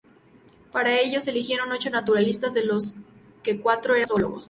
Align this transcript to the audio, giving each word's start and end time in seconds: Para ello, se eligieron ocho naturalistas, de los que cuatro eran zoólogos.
Para 0.71 0.99
ello, 0.99 1.21
se 1.21 1.29
eligieron 1.29 1.71
ocho 1.71 1.91
naturalistas, 1.91 2.55
de 2.55 2.63
los 2.65 2.95
que 3.43 3.59
cuatro 3.61 3.93
eran 3.93 4.07
zoólogos. 4.07 4.39